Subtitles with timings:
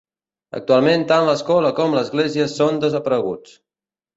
[0.59, 3.55] Actualment tant l'escola com l'església són desapareguts.